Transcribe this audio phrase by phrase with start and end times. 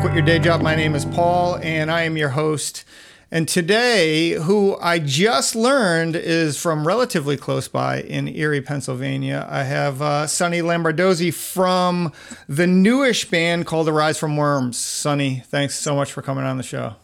[0.00, 0.62] Don't Quit Your Day Job.
[0.62, 2.84] My name is Paul, and I am your host.
[3.30, 9.64] And today, who I just learned is from relatively close by in Erie, Pennsylvania, I
[9.64, 12.14] have uh, Sonny Lombardozzi from
[12.48, 14.78] the newish band called Arise from Worms.
[14.78, 16.94] Sonny, thanks so much for coming on the show.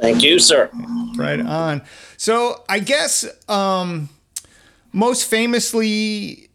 [0.00, 0.70] Thank you, sir.
[1.14, 1.82] Right on.
[2.16, 4.08] So, I guess um,
[4.94, 6.47] most famously,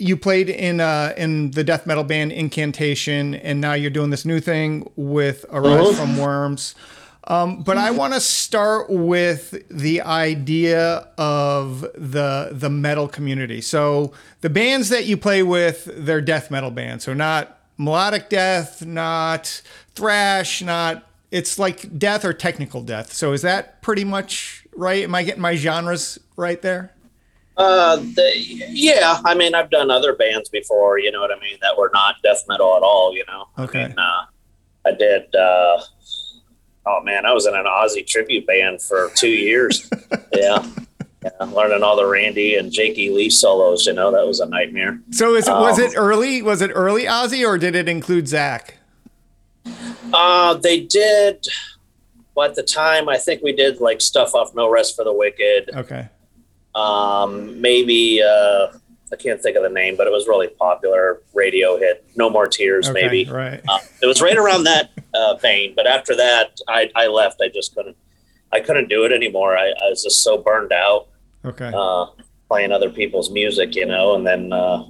[0.00, 4.24] you played in uh, in the death metal band Incantation, and now you're doing this
[4.24, 5.94] new thing with Arise Mhm.
[5.94, 6.74] from Worms.
[7.24, 13.60] Um, but I want to start with the idea of the the metal community.
[13.60, 17.04] So the bands that you play with, they're death metal bands.
[17.04, 19.62] So not melodic death, not
[19.94, 23.12] thrash, not it's like death or technical death.
[23.12, 25.04] So is that pretty much right?
[25.04, 26.92] Am I getting my genres right there?
[27.60, 28.32] Uh, the,
[28.70, 31.90] yeah, I mean, I've done other bands before, you know what I mean, that were
[31.92, 33.48] not death metal at all, you know.
[33.58, 33.82] Okay.
[33.84, 34.24] I mean, uh,
[34.86, 35.80] I did, uh,
[36.86, 39.90] oh man, I was in an Ozzy tribute band for two years.
[40.34, 40.66] yeah.
[41.22, 44.98] Yeah, learning all the Randy and Jakey Lee solos, you know, that was a nightmare.
[45.10, 46.40] So is it, was Um, it early?
[46.40, 48.70] Was it early Ozzy or did it include Zakk?
[50.14, 51.46] Uh, they did,
[52.34, 55.12] well, at the time, I think we did like stuff off No Rest for the
[55.12, 55.72] Wicked.
[55.74, 56.08] Okay.
[56.74, 58.68] Um, maybe uh,
[59.12, 62.04] I can't think of the name, but it was really popular radio hit.
[62.16, 63.30] No more tears, Okay, maybe.
[63.30, 63.60] right.
[63.68, 67.40] Uh, it was right around that uh, vein, but after that, I, I left.
[67.42, 67.96] I just couldn't.
[68.52, 69.56] I couldn't do it anymore.
[69.56, 71.06] I, I was just so burned out
[71.44, 71.70] Okay.
[71.74, 72.06] uh,
[72.48, 74.14] playing other people's music, you know.
[74.16, 74.84] And then uh,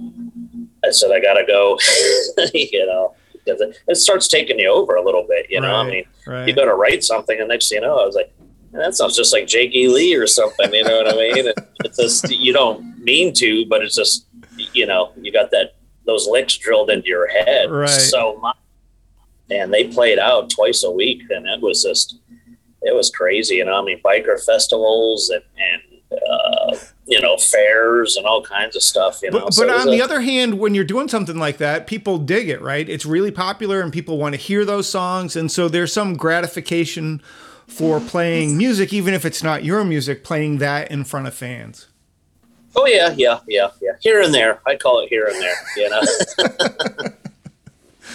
[0.83, 1.77] I said, I gotta go,
[2.55, 5.75] you know, because it, it starts taking you over a little bit, you know.
[5.75, 6.47] I mean, right.
[6.47, 8.40] you go to write something, and next thing you know, I was like, "Man,
[8.73, 10.73] that sounds just like Jakey Lee or something.
[10.73, 11.51] You know what I mean?
[11.83, 14.27] It's just you don't mean to, but it's just
[14.73, 17.89] you know you got that those licks drilled into your head Right.
[17.89, 18.55] so much.
[19.49, 22.17] And they played out twice a week, and it was just
[22.81, 23.55] it was crazy.
[23.55, 28.75] You know, I mean, biker festivals and and uh, you know fairs and all kinds
[28.77, 29.19] of stuff.
[29.21, 31.09] You know, But, So but it was on the a- other hand, when you're doing
[31.09, 32.87] something like that, people dig it, right?
[32.87, 35.35] It's really popular and people want to hear those songs.
[35.35, 37.21] And so there's some gratification
[37.71, 41.87] for playing music, even if it's not your music, playing that in front of fans.
[42.75, 43.91] Oh yeah, yeah, yeah, yeah.
[44.01, 45.55] Here and there, I call it here and there.
[45.77, 46.01] You know.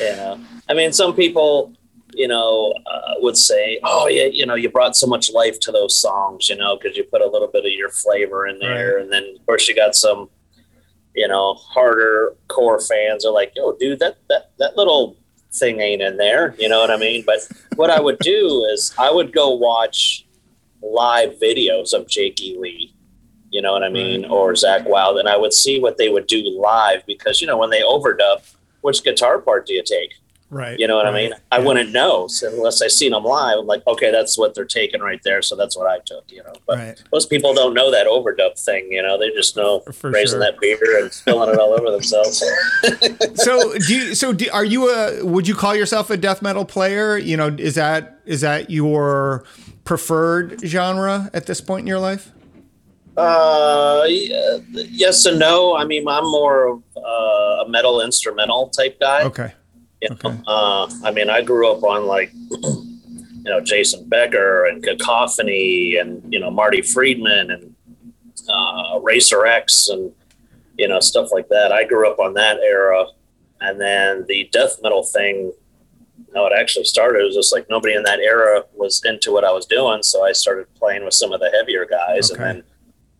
[0.00, 1.72] you know, I mean, some people,
[2.14, 5.72] you know, uh, would say, "Oh yeah, you know, you brought so much life to
[5.72, 8.94] those songs," you know, because you put a little bit of your flavor in there,
[8.96, 9.02] Right.
[9.02, 10.28] and then of course you got some,
[11.14, 15.16] you know, harder core fans are like, "Yo, dude, that that that little."
[15.52, 17.24] Thing ain't in there you know what i mean?
[17.26, 20.26] But what i would do is i would go watch
[20.82, 22.96] live videos of jakey lee
[23.50, 26.26] you know what I mean, or Zakk Wylde, and I would see what they would
[26.26, 28.42] do live because you know when they overdub,
[28.80, 30.14] which guitar part do you take?
[30.48, 30.78] Right.
[30.78, 31.30] You know what I right.
[31.30, 31.32] mean?
[31.50, 33.58] I wouldn't know so unless I seen them live.
[33.58, 36.30] I'm like, okay, that's what they're taking right there, so that's what I took.
[36.30, 37.02] You know, but Right.
[37.12, 38.92] most people don't know that overdub thing.
[38.92, 40.40] You know, they just know For raising sure.
[40.52, 42.44] that beer and spilling it all over themselves.
[43.34, 46.64] so do you, so do, are you a would you call yourself a death metal
[46.64, 49.44] player you know is that is that your
[49.84, 52.30] preferred genre at this point in your life
[53.16, 55.74] Uh, yes and no.
[55.76, 59.22] I mean, I'm more of uh, a metal instrumental type guy.
[59.24, 59.52] okay
[60.02, 60.42] You know?
[60.46, 66.22] uh, I mean, I grew up on like, you know, Jason Becker and Cacophony and,
[66.32, 67.74] you know, Marty Friedman and
[68.48, 70.12] uh, Racer X and,
[70.76, 71.72] you know, stuff like that.
[71.72, 73.06] I grew up on that era.
[73.60, 75.52] And then the death metal thing,
[76.34, 79.52] how it actually started was just like nobody in that era was into what I
[79.52, 80.02] was doing.
[80.02, 82.30] So I started playing with some of the heavier guys.
[82.30, 82.42] Okay.
[82.42, 82.64] And then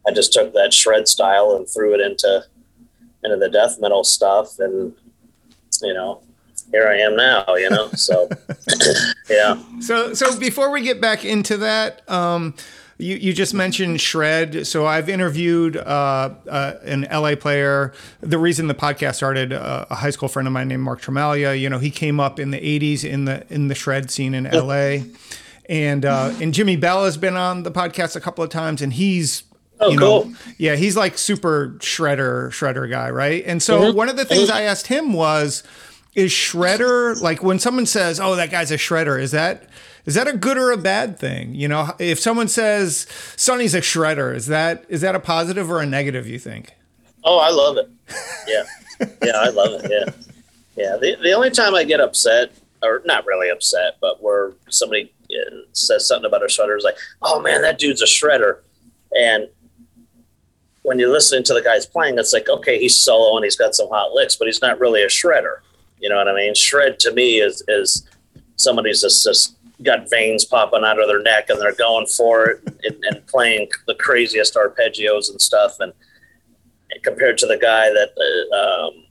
[0.07, 2.45] I just took that shred style and threw it into,
[3.25, 4.59] into the death metal stuff.
[4.59, 4.93] And,
[5.83, 6.21] you know,
[6.71, 7.89] here I am now, you know?
[7.91, 8.29] So,
[9.31, 9.61] yeah.
[9.81, 12.55] So, so before we get back into that, um,
[12.99, 14.67] you, you just mentioned shred.
[14.67, 17.93] So I've interviewed uh, uh, an LA player.
[18.21, 21.59] The reason the podcast started, uh, a high school friend of mine named Mark Tremalia.
[21.59, 24.45] You know, he came up in the '80s in the in the shred scene in
[24.45, 25.01] LA,
[25.69, 28.93] and uh, and Jimmy Bell has been on the podcast a couple of times, and
[28.95, 29.43] he's
[29.79, 30.33] Oh, you know, cool.
[30.57, 33.45] yeah, he's like super shredder shredder guy, right?
[33.47, 35.63] And so one of the things I asked him was,
[36.17, 39.69] is shredder like when someone says, "Oh, that guy's a shredder," is that
[40.07, 41.55] is that a good or a bad thing?
[41.55, 45.81] You know, if someone says Sonny's a shredder, is that is that a positive or
[45.81, 46.27] a negative?
[46.27, 46.75] You think?
[47.23, 47.91] Oh, I love it.
[48.49, 48.65] Yeah.
[49.23, 49.91] Yeah, I love it.
[49.91, 50.13] Yeah.
[50.77, 50.97] Yeah.
[50.97, 52.53] The, the only time I get upset,
[52.83, 56.97] or not really upset, but where somebody uh, says something about a shredder is like,
[57.23, 58.59] oh man, that dude's a shredder.
[59.13, 59.49] And
[60.83, 63.75] when you're listening to the guys playing, it's like, okay, he's solo and he's got
[63.75, 65.57] some hot licks, but he's not really a shredder.
[65.99, 66.55] You know what I mean?
[66.55, 68.09] Shred to me is is
[68.57, 72.63] somebody's just, just got veins popping out of their neck and they're going for it
[72.85, 75.77] and, and playing the craziest arpeggios and stuff.
[75.81, 75.93] And,
[76.91, 79.05] and compared to the guy that, uh, um,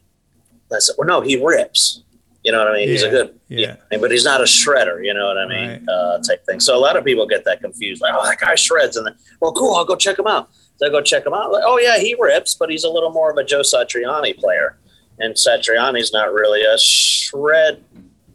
[0.72, 2.02] I said, well, no, he rips.
[2.42, 2.86] You know what I mean?
[2.86, 3.76] Yeah, he's a good, yeah.
[3.90, 3.98] yeah.
[3.98, 5.04] but he's not a shredder.
[5.04, 5.68] You know what I mean?
[5.68, 5.88] Right.
[5.88, 6.60] Uh, type thing.
[6.60, 8.00] So a lot of people get that confused.
[8.00, 10.50] Like, oh, that guy shreds, and then, well, cool, I'll go check him out.
[10.76, 11.50] So I go check him out.
[11.50, 14.78] Like, oh yeah, he rips, but he's a little more of a Joe Satriani player,
[15.18, 17.82] and Satriani's not really a shred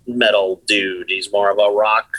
[0.08, 1.10] metal dude.
[1.10, 2.16] He's more of a rock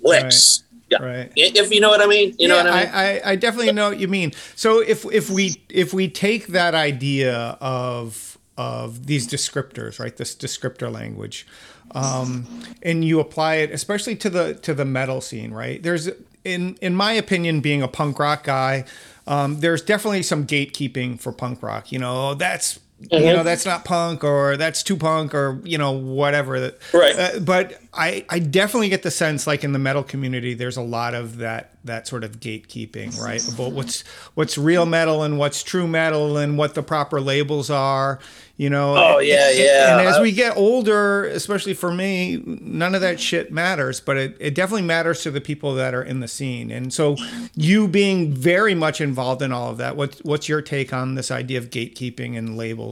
[0.00, 0.62] licks.
[0.62, 0.66] Right.
[0.90, 1.02] Yeah.
[1.06, 1.32] Right.
[1.36, 2.90] If you know what I mean, you yeah, know what I mean.
[2.92, 4.32] I, I definitely know what you mean.
[4.56, 10.34] So if if we if we take that idea of of these descriptors, right, this
[10.34, 11.46] descriptor language,
[11.92, 15.80] um, and you apply it, especially to the to the metal scene, right?
[15.80, 16.08] There's
[16.44, 18.84] in in my opinion, being a punk rock guy,
[19.28, 21.92] um, there's definitely some gatekeeping for punk rock.
[21.92, 23.24] You know, that's Mm-hmm.
[23.24, 26.72] You know, that's not punk or that's too punk or, you know, whatever.
[26.92, 27.18] Right.
[27.18, 30.82] Uh, but I, I definitely get the sense like in the metal community, there's a
[30.82, 33.42] lot of that, that sort of gatekeeping, right?
[33.48, 34.02] About what's,
[34.34, 38.20] what's real metal and what's true metal and what the proper labels are,
[38.58, 38.94] you know?
[38.96, 39.50] Oh yeah.
[39.50, 39.98] Yeah.
[39.98, 44.36] And as we get older, especially for me, none of that shit matters, but it,
[44.38, 46.70] it definitely matters to the people that are in the scene.
[46.70, 47.16] And so
[47.56, 51.30] you being very much involved in all of that, what, what's your take on this
[51.30, 52.89] idea of gatekeeping and labels?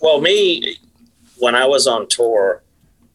[0.00, 0.76] Well, me,
[1.38, 2.62] when I was on tour,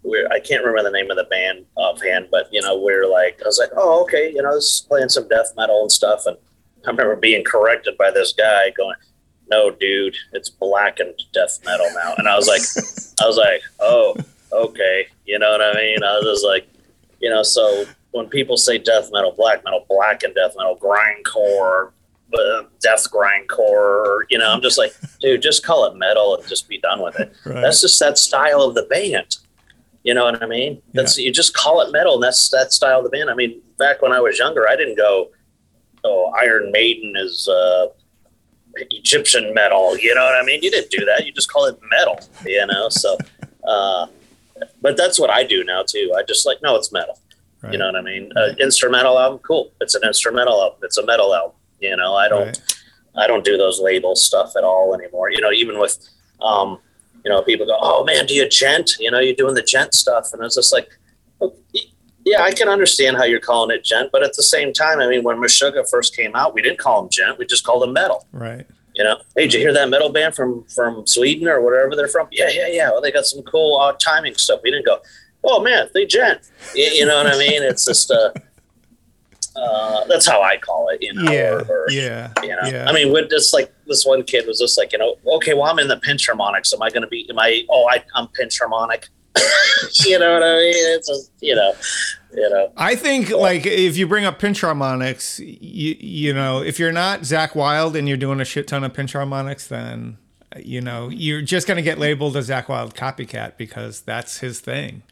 [0.03, 3.41] we're, I can't remember the name of the band offhand, but you know, we're like,
[3.43, 6.25] I was like, oh, okay, you know, I was playing some death metal and stuff.
[6.25, 6.37] And
[6.85, 8.95] I remember being corrected by this guy going,
[9.49, 12.13] no, dude, it's blackened death metal now.
[12.17, 12.61] And I was like,
[13.21, 14.15] I was like, oh,
[14.51, 15.07] okay.
[15.25, 16.03] You know what I mean?
[16.03, 16.67] I was like,
[17.19, 21.91] you know, so when people say death metal, black metal, black and death metal, grindcore,
[22.33, 24.22] uh, death grindcore.
[24.30, 27.19] You know, I'm just like, dude, just call it metal and just be done with
[27.19, 27.33] it.
[27.45, 27.62] Right.
[27.62, 29.38] That's just that style of the band.
[30.04, 30.81] You know what I mean?
[30.94, 31.25] That's yeah.
[31.25, 33.30] you just call it metal, and that's that style of the band.
[33.30, 35.31] I mean, back when I was younger, I didn't go,
[36.04, 37.88] "Oh, Iron Maiden is uh,
[38.75, 40.62] Egyptian metal." You know what I mean?
[40.62, 41.25] You didn't do that.
[41.25, 42.19] You just call it metal.
[42.45, 43.18] You know, so.
[43.68, 44.06] Uh,
[44.81, 46.13] but that's what I do now too.
[46.18, 47.19] I just like, no, it's metal.
[47.62, 47.74] Right.
[47.74, 48.31] You know what I mean?
[48.36, 49.72] Uh, instrumental album, cool.
[49.81, 50.80] It's an instrumental album.
[50.83, 51.57] It's a metal album.
[51.80, 52.75] You know, I don't, right.
[53.18, 55.31] I don't do those label stuff at all anymore.
[55.31, 55.98] You know, even with,
[56.42, 56.80] um,
[57.24, 59.94] you know, people go, "Oh man, do you djent?" You know, you're doing the djent
[59.94, 60.89] stuff, and I was just like,
[62.25, 65.07] yeah, I can understand how you're calling it djent, but at the same time, I
[65.07, 67.94] mean, when Meshuggah first came out, we didn't call them djent; we just called them
[67.94, 68.27] metal.
[68.31, 68.66] Right.
[68.95, 72.07] You know, hey, did you hear that metal band from from Sweden or wherever they're
[72.07, 72.27] from?
[72.31, 72.89] Yeah, yeah, yeah.
[72.89, 74.62] Well, they got some cool uh, timing stuff.
[74.63, 75.00] We didn't go,
[75.44, 76.50] oh man, they djent.
[76.74, 77.62] You, you know what I mean?
[77.62, 78.31] It's just uh,
[79.55, 81.31] uh, that's how I call it, you know.
[81.31, 82.67] Yeah, or, or, yeah, you know.
[82.67, 82.85] Yeah.
[82.87, 85.63] I mean, with just like this one kid was just like, you know, okay, well,
[85.63, 86.73] I'm in the pinch harmonics.
[86.73, 87.27] Am I going to be?
[87.29, 87.65] Am I?
[87.69, 89.07] Oh, I, I'm pinch harmonic.
[90.05, 90.73] you know what I mean?
[90.95, 91.73] It's just, you know,
[92.33, 92.71] you know.
[92.77, 97.21] I think like if you bring up pinch harmonics, you you know, if you're not
[97.21, 100.17] Zakk Wylde and you're doing a shit ton of pinch harmonics, then
[100.57, 104.59] you know you're just going to get labeled a Zakk Wylde copycat because that's his
[104.59, 105.03] thing.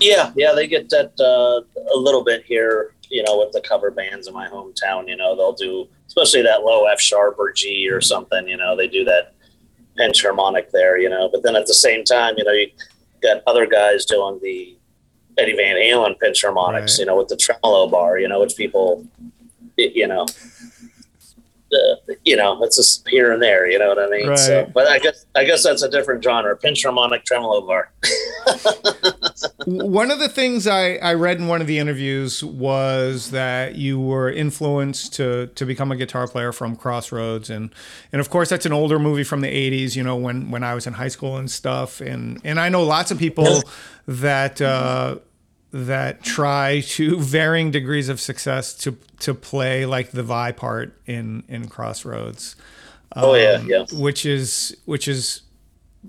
[0.00, 3.90] Yeah, yeah, they get that uh, a little bit here you know, with the cover
[3.90, 7.88] bands in my hometown, you know, they'll do, especially that low F sharp or G
[7.90, 9.34] or something, you know, they do that
[9.96, 12.70] pinch harmonic there, you know, but then at the same time, you know, you
[13.22, 14.76] got other guys doing the
[15.38, 17.00] Eddie Van Halen pinch harmonics, right.
[17.00, 19.06] you know, with the tremolo bar, you know, which people,
[19.76, 20.26] you know,
[22.24, 23.70] you know, it's just here and there.
[23.70, 24.28] You know what I mean?
[24.28, 24.38] Right.
[24.38, 26.56] So, but I guess I guess that's a different genre.
[26.56, 27.90] Pinch harmonic tremolo bar.
[29.66, 34.00] one of the things I, I read in one of the interviews was that you
[34.00, 37.70] were influenced to to become a guitar player from Crossroads, and
[38.12, 39.96] and of course that's an older movie from the '80s.
[39.96, 42.82] You know, when when I was in high school and stuff, and and I know
[42.82, 43.62] lots of people
[44.06, 44.60] that.
[44.60, 45.18] Uh,
[45.70, 51.44] that try to varying degrees of success to to play like the Vai part in
[51.48, 52.56] in Crossroads.
[53.12, 53.84] Um, oh yeah, um, yeah.
[53.92, 55.42] Which is which is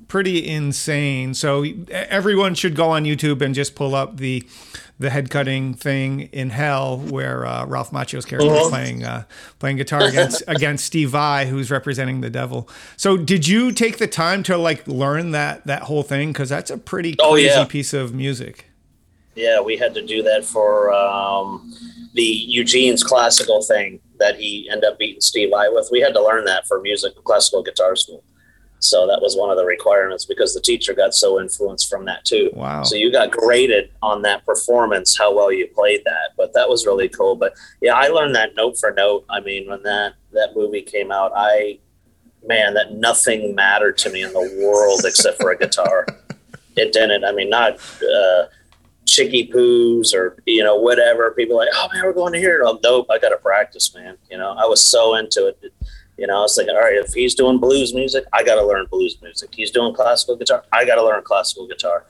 [0.07, 1.33] pretty insane.
[1.33, 4.47] So everyone should go on YouTube and just pull up the
[4.99, 8.65] the head cutting thing in Hell, where uh, Ralph Macchio's character uh-huh.
[8.65, 9.23] is playing uh,
[9.57, 12.69] playing guitar against against Steve Vai, who's representing the devil.
[12.97, 16.33] So did you take the time to like learn that that whole thing?
[16.33, 17.65] Because that's a pretty crazy oh, yeah.
[17.65, 18.68] piece of music.
[19.39, 21.73] Yeah, we had to do that for um,
[22.13, 25.87] the Eugene's classical thing that he ended up beating Steve Vai with.
[25.89, 28.21] We had to learn that for music classical guitar school.
[28.79, 32.25] So that was one of the requirements because the teacher got so influenced from that
[32.25, 32.49] too.
[32.53, 32.83] Wow.
[32.83, 36.31] So you got graded on that performance, how well you played that.
[36.35, 37.37] But that was really cool.
[37.37, 39.23] But yeah, I learned that note for note.
[39.29, 41.79] I mean, when that that movie came out, I
[42.45, 46.05] man, that nothing mattered to me in the world except for a guitar.
[46.75, 47.23] it didn't.
[47.23, 48.43] I mean, not uh,
[49.09, 51.31] chicky poos or you know whatever.
[51.31, 52.65] People like, oh man, we're going to hear it.
[52.65, 54.17] Oh, nope, I got to practice, man.
[54.29, 55.73] You know, I was so into it.
[56.17, 58.65] You know, I was thinking, all right, if he's doing blues music, I got to
[58.65, 59.51] learn blues music.
[59.53, 62.05] He's doing classical guitar, I got to learn classical guitar.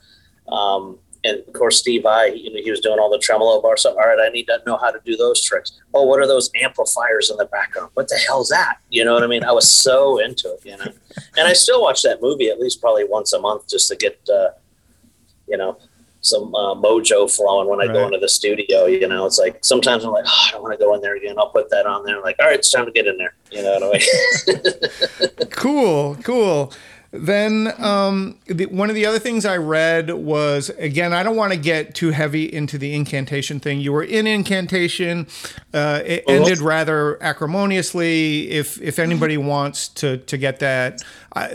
[0.48, 3.82] Um, and of course, Steve Vai, he, he was doing all the tremolo bars.
[3.82, 5.78] So, all right, I need to know how to do those tricks.
[5.92, 7.90] Oh, what are those amplifiers in the background?
[7.94, 8.78] What the hell's that?
[8.88, 9.44] You know what I mean?
[9.44, 10.92] I was so into it, you know.
[11.36, 14.18] and I still watch that movie at least probably once a month just to get,
[14.32, 14.50] uh,
[15.46, 15.78] you know,
[16.20, 17.94] some uh, mojo flowing when I right.
[17.94, 18.86] go into the studio.
[18.86, 21.16] You know, it's like sometimes I'm like, oh, I don't want to go in there
[21.16, 21.36] again.
[21.38, 22.16] I'll put that on there.
[22.16, 23.34] I'm like, all right, it's time to get in there.
[23.50, 25.48] You know what I mean?
[25.50, 26.72] cool, cool.
[27.12, 31.52] Then um, the, one of the other things I read was again, I don't want
[31.52, 33.80] to get too heavy into the incantation thing.
[33.80, 35.26] You were in incantation.
[35.74, 36.36] Uh, it uh-huh.
[36.36, 38.48] ended rather acrimoniously.
[38.50, 41.02] If if anybody wants to to get that,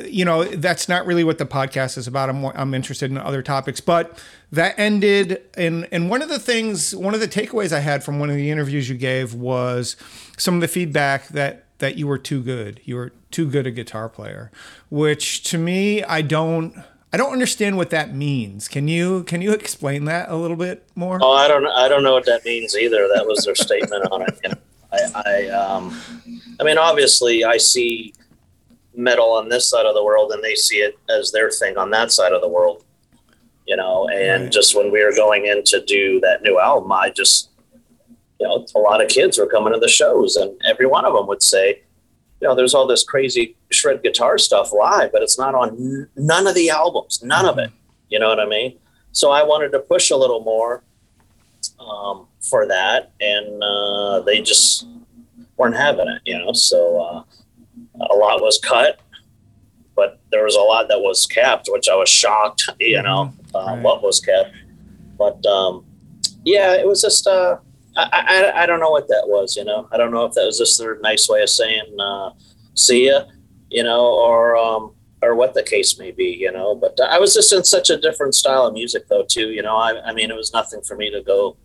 [0.04, 2.30] you know, that's not really what the podcast is about.
[2.30, 4.22] I'm I'm interested in other topics, but
[4.52, 5.42] that ended.
[5.56, 8.36] And and one of the things, one of the takeaways I had from one of
[8.36, 9.96] the interviews you gave was
[10.38, 12.82] some of the feedback that that you were too good.
[12.84, 14.50] You were too good a guitar player,
[14.90, 16.74] which to me, I don't.
[17.12, 18.68] I don't understand what that means.
[18.68, 21.20] Can you can you explain that a little bit more?
[21.22, 23.08] Oh, I don't I don't know what that means either.
[23.14, 24.40] That was their statement on it.
[24.44, 24.58] You know,
[24.92, 25.98] I, I um,
[26.60, 28.14] I mean, obviously, I see
[28.96, 31.90] metal on this side of the world, and they see it as their thing on
[31.92, 32.84] that side of the world.
[33.66, 34.52] You know, and right.
[34.52, 37.50] just when we were going in to do that new album, I just
[38.40, 41.14] you know, a lot of kids were coming to the shows, and every one of
[41.14, 41.82] them would say,
[42.46, 46.08] you know, there's all this crazy shred guitar stuff live, but it's not on n-
[46.16, 47.72] none of the albums, none of it.
[48.10, 48.78] You know what I mean?
[49.14, 50.84] So I wanted to push a little more
[51.80, 54.86] um, for that, and uh, they just
[55.58, 56.22] weren't having it.
[56.24, 57.24] You know, so uh,
[58.14, 59.00] a lot was cut,
[59.96, 62.70] but there was a lot that was kept, which I was shocked.
[62.80, 63.56] You know, mm-hmm.
[63.56, 63.82] uh, right.
[63.82, 64.52] what was kept,
[65.18, 65.84] but um,
[66.44, 67.26] yeah, it was just.
[67.26, 67.58] Uh,
[67.96, 69.56] I, I, I don't know what that was.
[69.56, 72.32] You know, I don't know if that was just their nice way of saying uh,
[72.74, 73.26] "see ya,"
[73.70, 76.36] you know, or um, or what the case may be.
[76.40, 79.26] You know, but I was just in such a different style of music, though.
[79.28, 79.50] Too.
[79.52, 81.58] You know, I, I mean, it was nothing for me to go.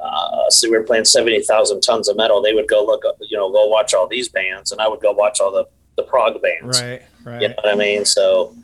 [0.00, 2.42] Uh, so we were playing seventy thousand tons of metal.
[2.42, 5.00] They would go look up, you know, go watch all these bands, and I would
[5.00, 6.80] go watch all the the prog bands.
[6.80, 7.02] Right.
[7.24, 7.42] Right.
[7.42, 8.04] You know what I mean?
[8.04, 8.54] So,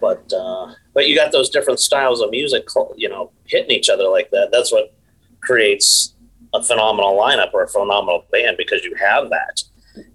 [0.00, 4.08] but uh, but you got those different styles of music, you know, hitting each other
[4.08, 4.50] like that.
[4.50, 4.92] That's what
[5.40, 6.14] creates
[6.54, 9.62] a phenomenal lineup or a phenomenal band because you have that,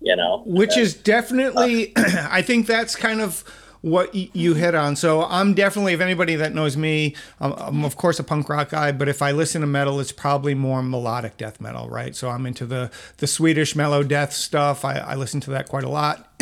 [0.01, 0.43] you know.
[0.45, 3.43] Which is definitely, uh, I think that's kind of
[3.83, 4.95] what you hit on.
[4.95, 8.69] So I'm definitely, if anybody that knows me, I'm, I'm, of course a punk rock
[8.69, 12.15] guy, but if I listen to metal, it's probably more melodic death metal, right?
[12.15, 14.85] So I'm into the the Swedish mellow death stuff.
[14.85, 16.32] I, I listen to that quite a lot.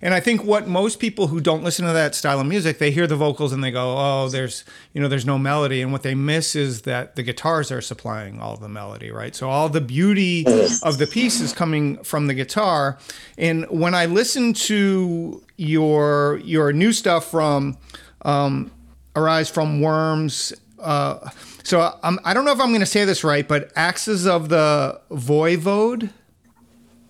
[0.00, 2.90] And I think what most people who don't listen to that style of music, they
[2.90, 6.02] hear the vocals and they go, "Oh, there's you know there's no melody," and what
[6.02, 9.34] they miss is that the guitars are supplying all the melody, right?
[9.34, 10.44] So all the beauty
[10.82, 12.98] of the piece is coming from the guitar.
[13.38, 17.78] And when I listen to your your new stuff from
[18.22, 18.70] um,
[19.14, 20.52] Arise from Worms.
[20.78, 21.28] Uh,
[21.62, 24.48] so I'm, I don't know if I'm going to say this right, but Axes of
[24.48, 26.10] the Voivode.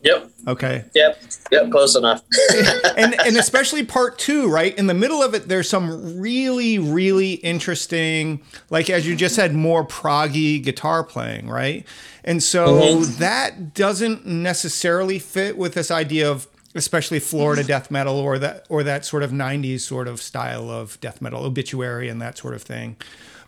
[0.03, 0.31] Yep.
[0.49, 0.85] Okay.
[0.95, 1.23] Yep.
[1.53, 1.71] Yep.
[1.71, 2.23] Close enough.
[2.97, 4.77] and and especially part two, right?
[4.77, 9.55] In the middle of it, there's some really really interesting, like as you just said,
[9.55, 11.87] more proggy guitar playing, right?
[12.25, 13.19] And so mm-hmm.
[13.21, 18.83] that doesn't necessarily fit with this idea of especially Florida death metal or that or
[18.83, 22.63] that sort of 90s sort of style of death metal obituary and that sort of
[22.63, 22.97] thing.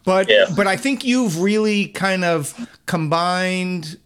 [0.04, 0.46] But yeah.
[0.54, 3.98] but I think you've really kind of combined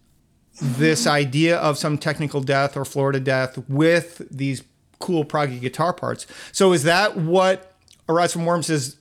[0.61, 4.62] this idea of some technical death or Florida death with these
[4.99, 6.27] cool proggy guitar parts.
[6.53, 7.75] So is that what
[8.09, 8.97] Arise from Worms has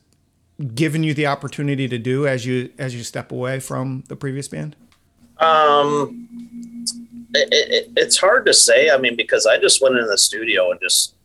[0.74, 4.48] given you the opportunity to do as you as you step away from the previous
[4.48, 4.76] band?
[5.40, 6.28] Um,
[7.34, 8.90] it, it, it's hard to say.
[8.90, 11.16] I mean, because I just went in the studio and just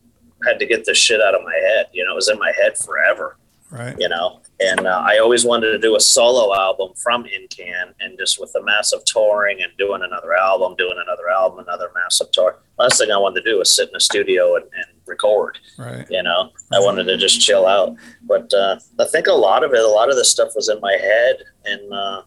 [0.45, 1.87] had to get this shit out of my head.
[1.93, 3.37] You know, it was in my head forever.
[3.71, 3.95] Right.
[3.99, 8.17] You know, and uh, I always wanted to do a solo album from Incan, and
[8.17, 12.59] just with the massive touring and doing another album, doing another album, another massive tour.
[12.79, 15.59] Last thing I wanted to do was sit in a studio and, and record.
[15.77, 16.05] Right.
[16.09, 17.95] You know, I wanted to just chill out.
[18.23, 20.79] But uh, I think a lot of it, a lot of this stuff was in
[20.79, 22.21] my head, and uh,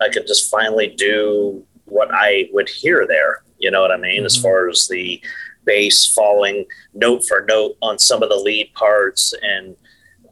[0.00, 3.42] I could just finally do what I would hear there.
[3.58, 4.18] You know what I mean?
[4.18, 4.26] Mm-hmm.
[4.26, 5.22] As far as the
[5.64, 9.76] bass falling note for note on some of the lead parts and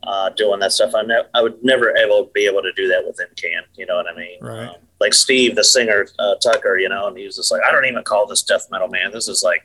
[0.07, 0.95] uh, doing that stuff.
[0.95, 3.65] I, ne- I would never ever be able to do that within Incan.
[3.77, 4.39] You know what I mean?
[4.41, 4.69] Right.
[4.69, 7.73] Um, like Steve, the singer uh, Tucker, you know, and he was just like, I
[7.73, 9.11] don't even call this death metal, man.
[9.13, 9.63] This is like,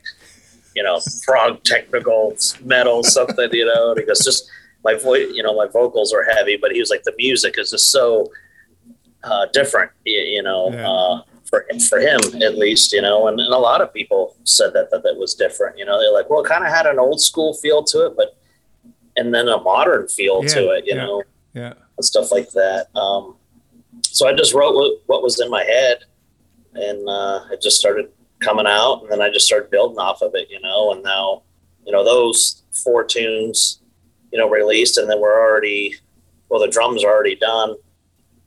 [0.74, 3.90] you know, prog technical metal something, you know.
[3.92, 4.50] And he goes, just
[4.84, 7.70] my voice, you know, my vocals are heavy, but he was like, the music is
[7.70, 8.26] just so
[9.24, 10.88] uh, different, you, you know, Yeah.
[10.90, 14.72] uh, for, for him at least, you know, and, and a lot of people said
[14.74, 16.98] that, that that was different, you know, they're like, well, it kind of had an
[16.98, 18.36] old school feel to it, but,
[19.20, 21.04] and then a modern feel to it, you yeah.
[21.04, 21.22] know,
[21.52, 21.74] Yeah.
[21.98, 22.88] and stuff like that.
[22.96, 23.36] Um,
[24.02, 25.98] so I just wrote what, what was in my head
[26.72, 28.08] and uh, it just started
[28.38, 31.42] coming out and then I just started building off of it, you know, and now,
[31.84, 33.80] you know, those four tunes,
[34.32, 35.94] you know, released and then we're already,
[36.48, 37.74] well, the drums are already done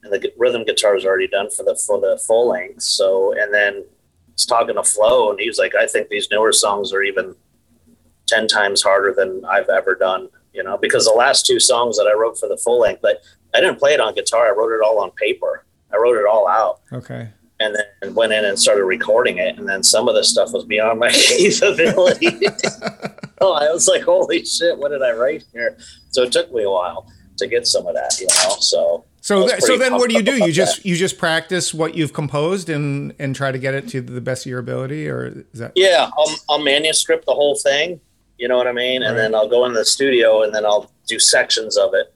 [0.02, 2.82] and the rhythm guitar is already done for the, for the full length.
[2.82, 6.30] So, and then I was talking to Flo and he was like, I think these
[6.32, 7.36] newer songs are even
[8.28, 12.08] 10 times harder than I've ever done, you know, because the last two songs that
[12.08, 13.22] I wrote for the full length, but
[13.56, 14.48] I didn't play it on guitar.
[14.48, 15.66] I wrote it all on paper.
[15.94, 17.30] I wrote it all out Okay.
[17.60, 19.58] and then went in and started recording it.
[19.60, 22.48] And then some of the stuff was beyond my capability.
[23.42, 25.78] oh, I was like, holy shit, what did I write here?
[26.12, 27.08] So it took me a while
[27.38, 28.56] to get some of that, you know?
[28.60, 30.36] So, So th- so then what do you do?
[30.46, 34.02] You just you just practice what you've composed and and try to get it to
[34.02, 38.00] the best of your ability, or is that yeah, I'll, I'll manuscript the whole thing.
[38.38, 39.04] You know what I mean?
[39.04, 42.14] And then I'll go in the studio and then I'll do sections of it.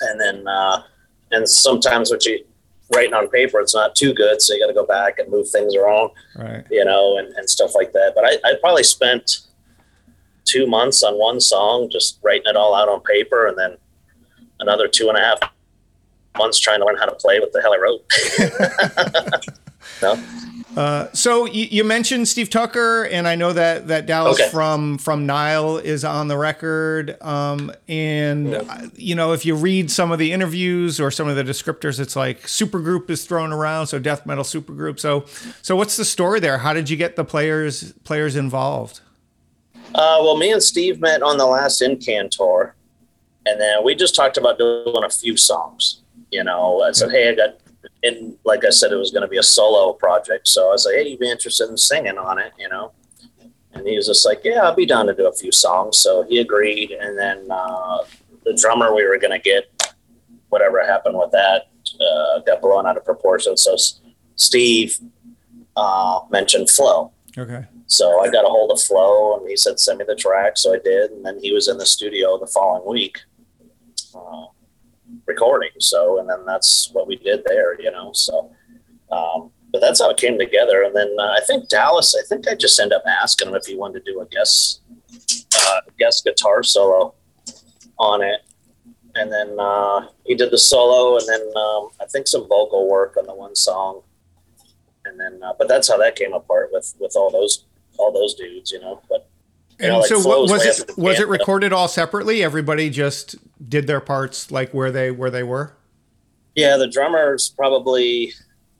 [0.00, 0.82] And then, uh,
[1.30, 2.44] and sometimes what you
[2.94, 4.40] writing on paper, it's not too good.
[4.40, 6.10] So you got to go back and move things around.
[6.36, 6.64] right?
[6.70, 8.12] you know, and, and stuff like that.
[8.14, 9.40] But I, I probably spent
[10.44, 13.76] two months on one song, just writing it all out on paper, and then
[14.60, 15.38] another two and a half
[16.38, 18.04] months trying to learn how to play what the hell I wrote.
[20.02, 20.22] no?
[20.76, 24.50] Uh, so you, you mentioned Steve Tucker, and I know that that Dallas Okay.
[24.50, 27.16] from from Nile is on the record.
[27.22, 28.64] Um, and uh,
[28.96, 32.16] you know, if you read some of the interviews or some of the descriptors, it's
[32.16, 34.98] like supergroup is thrown around, so death metal supergroup.
[34.98, 35.26] So,
[35.62, 36.58] so what's the story there?
[36.58, 39.00] How did you get the players players involved?
[39.94, 42.74] Uh, well, me and Steve met on the last In-Can tour,
[43.46, 46.00] and then we just talked about doing a few songs.
[46.32, 47.58] You know, I said, hey, I got,
[48.02, 50.48] and like I said, it was going to be a solo project.
[50.48, 52.92] So I was like, hey, you'd be interested in singing on it, you know?
[53.72, 55.98] And he was just like, yeah, I'll be down to do a few songs.
[55.98, 56.92] So he agreed.
[56.92, 57.98] And then uh,
[58.44, 59.96] the drummer we were going to get,
[60.48, 61.68] whatever happened with that,
[62.00, 63.56] uh, got blown out of proportion.
[63.56, 63.76] So
[64.36, 64.98] Steve
[65.76, 67.12] uh, mentioned Flo.
[67.36, 67.64] Okay.
[67.86, 70.56] So I got a hold of Flo and he said, send me the track.
[70.56, 71.10] So I did.
[71.10, 73.18] And then he was in the studio the following week
[74.14, 74.46] uh,
[75.26, 75.70] recording.
[75.78, 78.12] So, and then that's what we did there, you know.
[78.12, 78.50] So,
[79.10, 80.82] um, but that's how it came together.
[80.82, 83.66] And then uh, I think Dallas, I think I just end up asking him if
[83.66, 84.82] he wanted to do a guest,
[85.58, 87.14] uh, guest guitar solo
[87.98, 88.40] on it.
[89.16, 93.16] And then uh, he did the solo and then um, I think some vocal work
[93.16, 94.02] on the one song
[95.04, 97.64] and then uh, but that's how that came apart with with all those
[97.98, 99.28] all those dudes you know but
[99.80, 102.42] you And so was it at it recorded all separately?
[102.42, 103.36] Everybody just
[103.68, 105.72] did their parts like where they where they were.
[106.54, 108.32] yeah the drummer's probably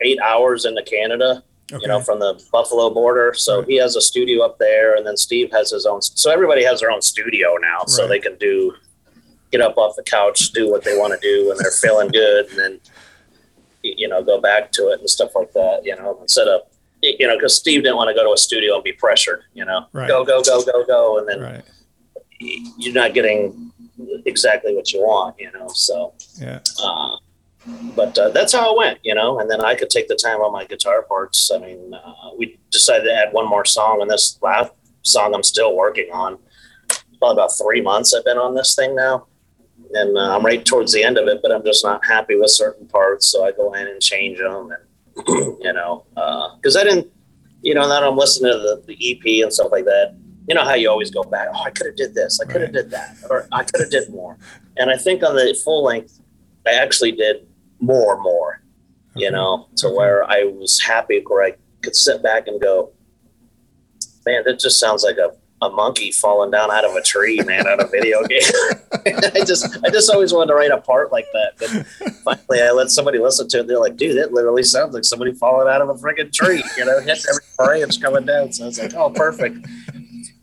[0.02, 1.42] eight hours into canada
[1.80, 3.68] you know from the buffalo border so Right.
[3.68, 6.80] he has a studio up there and then steve has his own so everybody has
[6.80, 8.74] their own studio now so they can do
[9.50, 12.46] get up off the couch do what they want to do when they're feeling good
[12.50, 12.80] and then
[13.82, 16.60] you know go back to it and stuff like that you know instead of
[17.18, 19.64] you know because steve didn't want to go to a studio and be pressured you
[19.64, 20.08] know Right.
[20.08, 21.62] go go go go go and then Right.
[22.40, 23.70] you're not getting
[24.26, 25.68] exactly what you want, you know.
[25.68, 26.60] So, Yeah.
[26.82, 27.16] uh,
[27.94, 29.38] but uh, that's how it went, you know.
[29.38, 31.50] And then I could take the time on my guitar parts.
[31.54, 35.42] I mean, uh, we decided to add one more song, and this last song I'm
[35.44, 36.38] still working on.
[37.18, 39.26] Probably about three months I've been on this thing now,
[39.94, 41.40] and uh, I'm right towards the end of it.
[41.40, 44.70] But I'm just not happy with certain parts, so I go in and change them,
[44.72, 44.82] and
[45.28, 47.08] you know, uh, because I didn't,
[47.62, 50.62] you know, now I'm listening to the, the EP and stuff like that you know
[50.62, 52.82] how you always go back oh i could have did this i could have Right.
[52.82, 54.36] did that or i could have did more
[54.76, 56.20] and i think on the full length
[56.66, 57.46] i actually did
[57.80, 58.60] more more
[59.16, 59.34] you Okay.
[59.34, 59.96] know to Okay.
[59.96, 62.90] where i was happy where i could sit back and go
[64.26, 65.30] man that just sounds like a,
[65.62, 68.42] a monkey falling down out of a tree man out of a video game.
[69.34, 72.70] I just i just always wanted to write a part like that but finally i
[72.70, 73.66] let somebody listen to it.
[73.66, 76.84] They're like dude that literally sounds like somebody falling out of a freaking tree you
[76.84, 78.52] know hit every branch coming down.
[78.52, 79.66] So i was like oh perfect.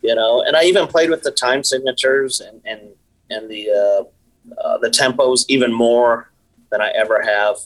[0.02, 2.82] You know and i even played with the time signatures and and
[3.30, 6.32] and the uh, uh the tempos even more
[6.72, 7.58] than i ever have.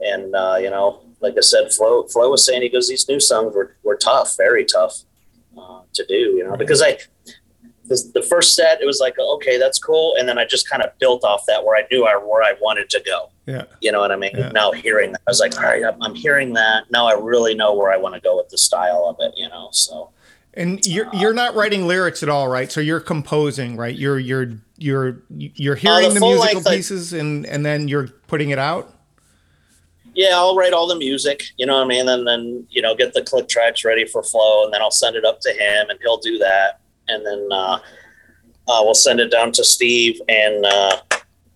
[0.00, 3.20] And uh you know like i said flo flo was saying he goes these new
[3.20, 5.04] songs were, were tough very tough
[5.94, 6.58] to do you know Right.
[6.58, 6.98] because i
[7.84, 10.82] this, the first set it was like okay that's cool and then i just kind
[10.82, 13.64] of built off that where i knew I, where i wanted to go Yeah.
[13.80, 14.50] you know what i mean Yeah.
[14.50, 17.74] now hearing that i was like all right I'm, hearing that now i really know
[17.74, 20.10] where i want to go with the style of it you know so
[20.54, 22.70] And you're you're not writing lyrics at all, right?
[22.70, 23.96] So you're composing, right?
[23.96, 27.88] You're you're you're you're hearing Uh, the the, musical length, I- pieces and and then
[27.88, 28.92] you're putting it out.
[30.14, 32.08] Yeah, I'll write all the music, you know what I mean?
[32.08, 35.16] And then, you know, get the click tracks ready for Flo and then I'll send
[35.16, 36.80] it up to him and he'll do that.
[37.08, 37.78] And then uh,
[38.68, 40.96] uh, we'll send it down to Steve and uh,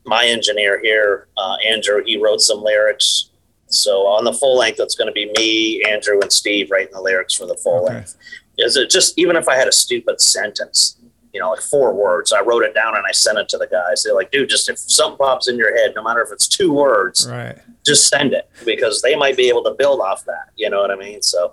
[0.06, 3.30] my engineer here, uh, Andrew, he wrote some lyrics.
[3.68, 7.00] So on the full length, it's going to be me, Andrew, and Steve writing the
[7.00, 7.94] lyrics for the full Okay.
[7.94, 8.16] length.
[8.58, 10.95] Is it just, even if I had a stupid sentence,
[11.36, 13.66] you know, like four words, I wrote it down and I sent it to the
[13.66, 14.02] guys.
[14.02, 16.72] They're like, dude, just if something pops in your head, no matter if it's two
[16.72, 17.58] words, Right.
[17.84, 20.48] just send it because they might be able to build off that.
[20.56, 21.20] You know what I mean?
[21.20, 21.52] So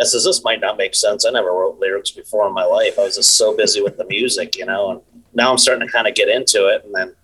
[0.00, 1.26] I says this might not make sense.
[1.26, 2.98] I never wrote lyrics before in my life.
[2.98, 5.00] I was just so busy with the music, you know, and
[5.34, 6.82] now I'm starting to kind of get into it.
[6.86, 7.14] And then,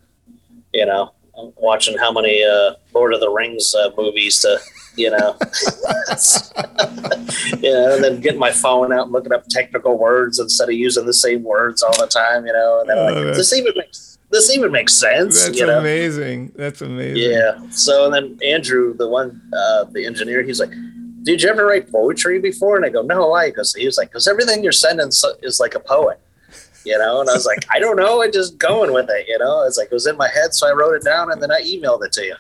[0.74, 4.58] you know, I'm watching how many uh, Lord of the Rings uh, movies to,
[4.96, 5.36] you know,
[7.62, 10.74] you know, and then getting my phone out and looking up technical words instead of
[10.74, 13.72] using the same words all the time, you know, and then Oh, like, this even
[13.76, 15.78] makes this even makes sense, That's you know.
[15.78, 16.52] amazing.
[16.56, 17.30] That's amazing.
[17.30, 17.58] Yeah.
[17.70, 20.72] So and then Andrew, the one, uh, the engineer, he's like,
[21.22, 24.08] "Did you ever write poetry before?" And I go, "No, why?" Because he was like,
[24.08, 25.08] "Because everything you're sending
[25.42, 26.18] is like a poet."
[26.86, 29.26] You know, and I was like, I don't know, I'm just going with it.
[29.26, 31.42] You know, it's like it was in my head, so I wrote it down and
[31.42, 32.36] then I emailed it to you.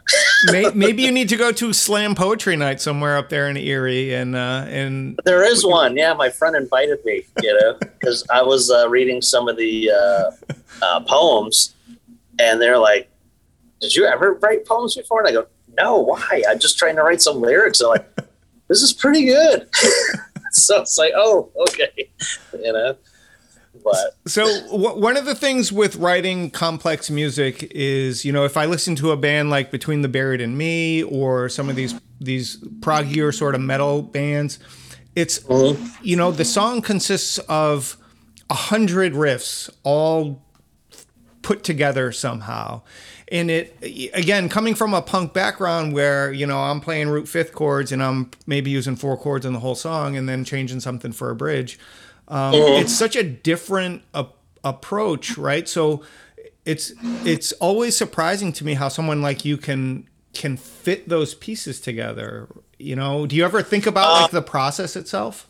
[0.74, 4.36] Maybe you need to go to slam poetry night somewhere up there in Erie and
[4.36, 6.14] uh and There is one, yeah.
[6.14, 10.30] My friend invited me, you know, because I was uh, reading some of the uh,
[10.80, 11.74] uh, poems,
[12.38, 13.10] and they're like,
[13.80, 16.44] "Did you ever write poems before?" And I go, "No, why?
[16.48, 18.06] I'm just trying to write some lyrics." They're like,
[18.68, 19.68] "This is pretty good."
[20.52, 22.10] so it's like, "Oh, okay,"
[22.52, 22.96] you know.
[23.86, 28.56] But So w- one of the things with writing complex music is, you know, if
[28.56, 31.94] I listen to a band like Between the Buried and Me or some of these
[32.20, 34.58] these proggier sort of metal bands,
[35.14, 35.84] it's mm-hmm.
[36.02, 37.96] you know the song consists of
[38.50, 40.42] a hundred riffs all
[41.42, 42.82] put together somehow.
[43.30, 43.76] And it
[44.14, 48.02] again coming from a punk background where you know I'm playing root fifth chords and
[48.02, 51.36] I'm maybe using four chords in the whole song and then changing something for a
[51.36, 51.78] bridge.
[52.28, 54.26] Um, It's such a different a-
[54.64, 55.68] approach, right?
[55.68, 56.02] So
[56.64, 56.92] it's
[57.24, 62.48] it's always surprising to me how someone like you can can fit those pieces together.
[62.78, 65.48] You know, do you ever think about like the process itself?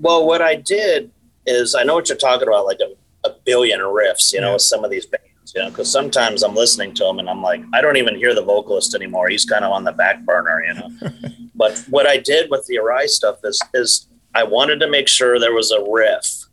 [0.00, 1.10] well, what I did
[1.46, 4.52] is I know what you're talking about, like a, a billion riffs, you know, Yeah.
[4.54, 7.42] with some of these bands, you know, because sometimes I'm listening to them and I'm
[7.42, 9.28] like, I don't even hear the vocalist anymore.
[9.28, 11.10] He's kind of on the back burner, you know.
[11.54, 15.38] but what I did with the Arise stuff is is I wanted to make sure
[15.38, 16.46] there was a riff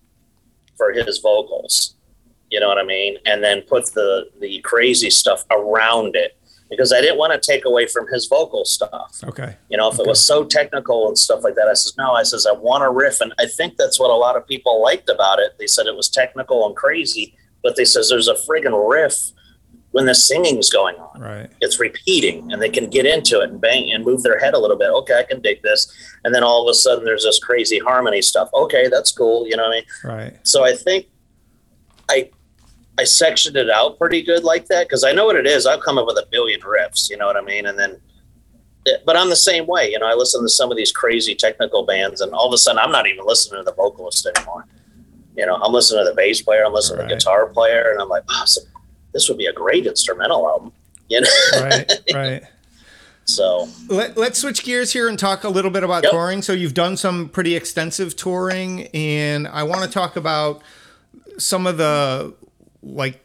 [0.78, 1.96] for his vocals.
[2.50, 3.18] You know what I mean?
[3.26, 6.38] And then put the the crazy stuff around it
[6.72, 9.20] because I didn't want to take away from his vocal stuff.
[9.26, 9.58] Okay.
[9.70, 12.24] You know, if it was so technical and stuff like that, I says, no, I
[12.24, 13.20] says, I want a riff.
[13.20, 15.52] And I think that's what a lot of people liked about it.
[15.60, 19.34] They said it was technical and crazy, but they says there's a friggin' riff
[19.92, 21.22] when the singing's going on.
[21.22, 21.50] Right.
[21.60, 24.60] It's repeating and they can get into it and bang and move their head a
[24.60, 24.90] little bit.
[24.90, 25.92] Okay, I can dig this.
[26.24, 28.50] And then all of a sudden there's this crazy harmony stuff.
[28.54, 29.48] Okay, that's cool.
[29.48, 29.84] You know what I mean?
[30.04, 30.48] Right.
[30.48, 31.08] So I think
[32.10, 32.30] I
[32.98, 35.66] I sectioned it out pretty good like that because I know what it is.
[35.66, 38.00] I'll come up with a billion riffs, you know what I mean, and then.
[38.88, 40.08] Eh, but I'm the same way, you know.
[40.08, 42.92] I listen to some of these crazy technical bands, and all of a sudden, I'm
[42.92, 44.68] not even listening to the vocalist anymore.
[45.38, 48.02] You know, I'm listening to the bass player, I'm listening to the guitar player, and
[48.02, 48.44] I'm like, oh,
[49.14, 50.72] this would be a great instrumental album.
[51.10, 51.28] You know,
[51.62, 51.92] Right.
[52.14, 52.44] right.
[53.26, 56.12] so Let, let's switch gears here and talk a little bit about Yep.
[56.12, 56.42] touring.
[56.42, 60.62] So you've done some pretty extensive touring, and I want to talk about
[61.38, 62.34] some of the
[62.84, 63.22] like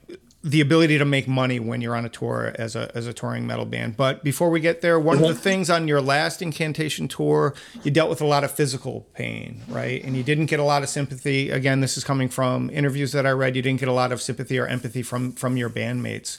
[0.46, 3.48] the ability to make money when you're on a tour as a as a touring
[3.48, 3.96] metal band.
[3.96, 7.90] But before we get there, one of the things on your last incantation tour, you
[7.90, 10.02] dealt with a lot of physical pain, right?
[10.04, 11.50] And you didn't get a lot of sympathy.
[11.50, 13.56] Again, this is coming from interviews that I read.
[13.56, 16.38] You didn't get a lot of sympathy or empathy from from your bandmates.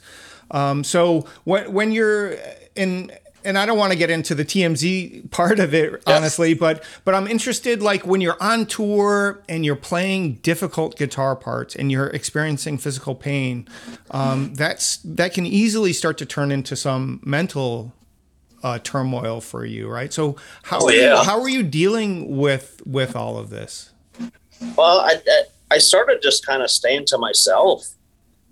[0.52, 2.38] Um, so when when you're
[2.76, 3.12] in
[3.48, 7.16] and I don't want to get into the TMZ part of it honestly, but but
[7.16, 12.08] I'm interested like when you're on tour and you're playing difficult guitar parts and you're
[12.08, 13.68] experiencing physical pain,
[14.12, 17.94] um, that's that can easily start to turn into some mental
[18.64, 20.12] uh, turmoil for you, right?
[20.12, 23.92] So how Oh, are you, how are you dealing with with all of this?
[24.76, 25.16] Well, I,
[25.72, 27.88] I- started just kind of staying to myself,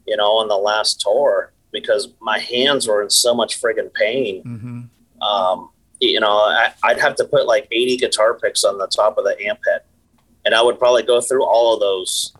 [0.05, 4.41] you know, on the last tour because my hands were in so much friggin' pain.
[4.43, 4.74] hmm
[5.21, 9.17] Um, you know, I, I'd have to put like 80 guitar picks on the top
[9.17, 9.81] of the amp head,
[10.43, 12.33] and I would probably go through all of those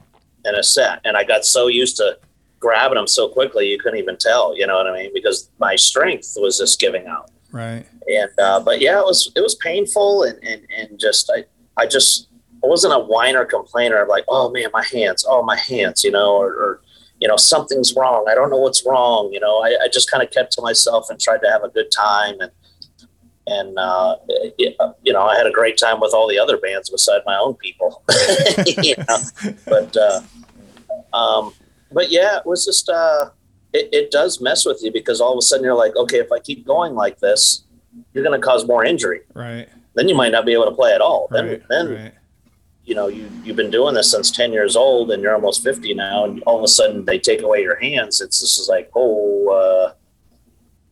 [0.46, 1.00] in a set.
[1.06, 2.20] And I got so used to
[2.60, 4.58] grabbing them so quickly, you couldn't even tell.
[4.58, 5.12] You know what I mean?
[5.14, 7.86] Because my strength was just giving out Right.
[8.08, 11.46] and uh, but yeah, it was it was painful and and, and just I
[11.82, 12.28] I just
[12.64, 16.12] I wasn't a whiner complainer of like, oh man, my hands, oh my hands, you
[16.12, 16.82] know, or, or
[17.22, 18.26] you know, something's wrong.
[18.28, 19.32] I don't know what's wrong.
[19.32, 21.70] You know, I, I just kind of kept to myself and tried to have a
[21.70, 22.42] good time.
[22.42, 22.52] And,
[23.48, 24.16] and, uh,
[24.58, 27.54] you know, I had a great time with all the other bands beside my own
[27.56, 28.04] people,
[28.82, 29.18] you know,
[29.68, 30.22] but, uh,
[31.16, 31.54] um,
[31.92, 33.30] but yeah, it was just, uh,
[33.74, 36.32] it, it does mess with you because all of a sudden you're like, okay, if
[36.32, 37.64] I keep going like this,
[38.14, 39.22] you're going to cause more injury.
[39.34, 39.68] Right.
[39.94, 41.28] Then you might not be able to play at all.
[41.32, 41.64] Then, Right.
[41.70, 42.14] then right.
[42.84, 45.94] you know you you've been doing this since 10 years old and you're almost 50
[45.94, 48.92] now and all of a sudden they take away your hands it's this is like
[48.96, 49.94] oh uh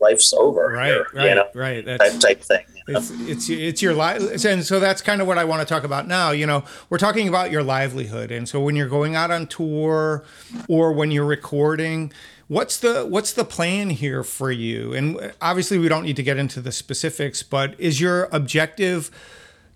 [0.03, 0.87] life's over Right.
[0.87, 1.29] here, Right.
[1.29, 1.85] you know right.
[1.85, 2.99] type, That's type thing you know?
[2.99, 5.83] it's it's it's your life and so that's kind of what i want to talk
[5.85, 9.31] about now you know we're talking about your livelihood and so when you're going out
[9.31, 10.23] on tour
[10.67, 12.11] or when you're recording
[12.49, 16.37] what's the what's the plan here for you and obviously we don't need to get
[16.37, 19.09] into the specifics but is your objective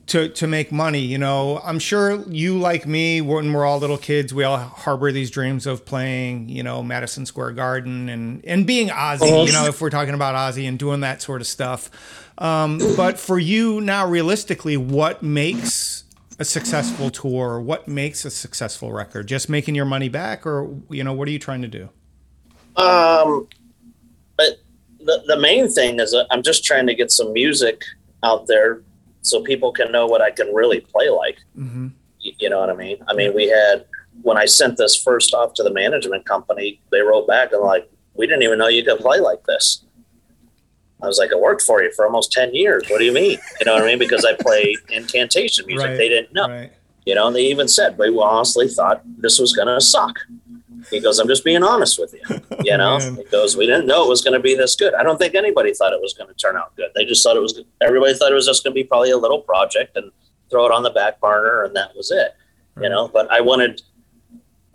[0.07, 1.61] to to make money you know?
[1.63, 5.67] I'm sure you like me when we're all little kids we all harbor these dreams
[5.67, 9.89] of playing you know madison square garden and and being ozzy you know if we're
[9.89, 11.89] talking about ozzy and doing that sort of stuff.
[12.39, 16.03] Um, but for you now realistically what makes
[16.39, 17.59] a successful tour?
[17.59, 19.27] What makes a successful record?
[19.27, 21.89] Just making your money back or you know what are you trying to do?
[22.75, 23.47] Um
[24.37, 24.59] but
[24.99, 27.83] the, the main thing is i'm just trying to get some music
[28.23, 28.81] out there
[29.27, 31.87] so people can know what i can really play like mm-hmm.
[32.19, 33.85] you, you know what i mean i mean we had
[34.21, 37.89] when i sent this first off to the management company they wrote back and like
[38.15, 39.83] we didn't even know you could play like this
[41.01, 42.83] I was like, I worked for you for almost 10 years.
[42.89, 43.37] What do you mean?
[43.59, 43.99] You know what I mean?
[43.99, 45.89] Because I play incantation music.
[45.89, 45.97] Right.
[45.97, 46.47] They didn't know.
[46.47, 46.71] right
[47.05, 50.17] You know, and they even said, we honestly thought this was going to suck.
[50.89, 52.41] He goes, I'm just being honest with you.
[52.63, 53.15] You know, Man.
[53.15, 54.93] he goes, we didn't know it was going to be this good.
[54.93, 56.89] I don't think anybody thought it was going to turn out good.
[56.95, 59.17] They just thought it was, everybody thought it was just going to be probably a
[59.17, 60.11] little project and
[60.49, 62.35] throw it on the back burner and that was it.
[62.79, 63.81] You know, but I wanted,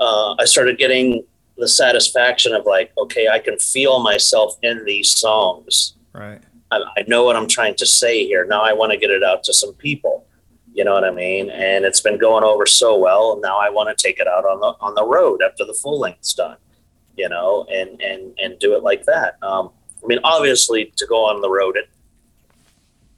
[0.01, 1.25] uh, I started getting
[1.57, 5.95] the satisfaction of like, okay, I can feel myself in these songs.
[6.12, 6.41] right
[6.73, 8.45] I, I know what I'm trying to say here.
[8.47, 10.27] Now I want to get it out to some people.
[10.75, 11.51] You know what I mean?
[11.51, 13.39] And it's been going over so well.
[13.41, 15.99] Now I want to take it out on the on the road after the full
[15.99, 16.57] length's done.
[17.17, 19.37] You know, and and and do it like that.
[19.43, 19.71] Um,
[20.03, 21.89] I mean, obviously, to go on the road, it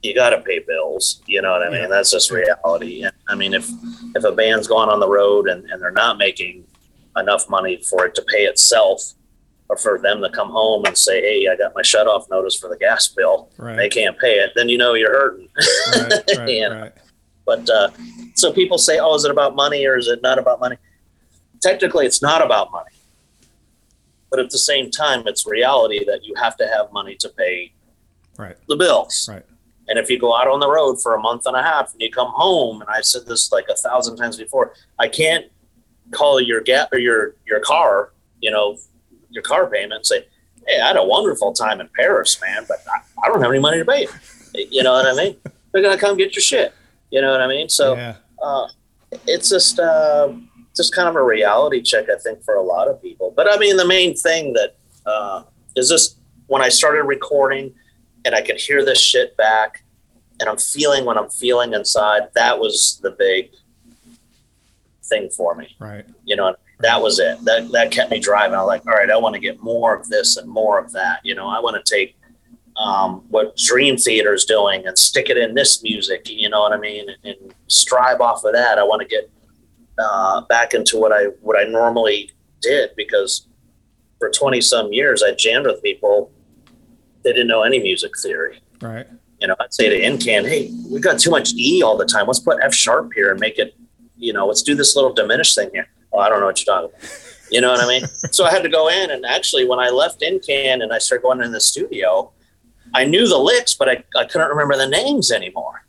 [0.05, 1.21] you got to pay bills.
[1.25, 1.81] You know what I mean?
[1.81, 1.87] Yeah.
[1.87, 3.03] That's just reality.
[3.03, 3.69] And I mean, if
[4.15, 6.65] if a band's going on the road and, and they're not making
[7.17, 9.13] enough money for it to pay itself,
[9.69, 12.55] or for them to come home and say, "Hey, I got my shut off notice
[12.55, 15.49] for the gas bill," they can't pay it, then you know you're hurting.
[15.57, 16.91] right right, You know?
[17.45, 17.89] But uh,
[18.33, 20.77] so people say, "Oh, is it about money or is it not about money?"
[21.61, 22.91] Technically, it's not about money,
[24.29, 27.73] but at the same time, it's reality that you have to have money to pay
[28.37, 28.55] Right.
[28.67, 29.29] the bills.
[29.31, 29.43] Right.
[29.87, 32.01] And if you go out on the road for a month and a half and
[32.01, 35.45] you come home, and I've said this like a thousand times before, I can't
[36.11, 38.77] call your gap or your your car, you know,
[39.29, 40.25] your car payment and say,
[40.67, 43.59] "Hey, I had a wonderful time in Paris, man, but I, I don't have any
[43.59, 45.35] money to pay it." You know what I mean?
[45.71, 46.73] They're gonna come get your shit.
[47.15, 47.69] You know what I mean?
[47.69, 48.67] So yeah uh,
[49.27, 50.33] it's just uh,
[50.75, 53.33] just kind of a reality check, I think, for a lot of people.
[53.35, 54.75] But I mean, the main thing that
[55.05, 55.43] uh,
[55.75, 57.73] is just when I started recording
[58.23, 59.83] and I could hear this shit back,
[60.39, 62.23] and I'm feeling what I'm feeling inside.
[62.35, 63.51] That was the big
[65.03, 65.75] thing for me.
[65.79, 67.43] right You know, that was it.
[67.45, 68.55] That that kept me driving.
[68.55, 70.91] I was like, all right, I want to get more of this and more of
[70.91, 71.19] that.
[71.23, 72.17] You know, I want to take
[72.77, 76.29] um, what Dream Theater is doing and stick it in this music.
[76.29, 77.07] You know what I mean?
[77.09, 78.77] And, and strive off of that.
[78.77, 79.29] I want to get
[79.97, 83.47] uh, back into what I what I normally did because
[84.19, 86.31] for twenty some years I jammed with people.
[87.23, 88.61] They didn't know any music theory.
[88.81, 89.07] right
[89.39, 92.27] You know, I'd say to Incan, hey, we got too much E all the time.
[92.27, 93.75] Let's put F sharp here and make it,
[94.15, 95.87] you know, let's do this little diminished thing here.
[96.13, 97.09] Oh, I don't know what you're talking about.
[97.49, 98.07] You know what I mean?
[98.31, 101.23] so I had to go in and actually when I left Incan and I started
[101.23, 102.31] going in the studio,
[102.93, 105.85] I knew the licks, but I, I couldn't remember the names anymore.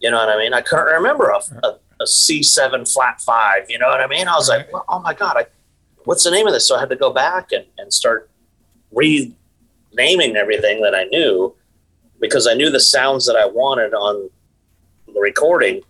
[0.00, 0.54] You know what I mean?
[0.54, 3.68] I couldn't remember a, a, a C7 flat five.
[3.68, 4.28] You know what I mean?
[4.28, 5.46] I was like, well, oh my God, I,
[6.04, 6.66] what's the name of this?
[6.66, 8.30] So I had to go back and, and start
[8.92, 11.54] renaming everything that I knew
[12.20, 14.30] because I knew the sounds that I wanted on
[15.06, 15.82] the recording,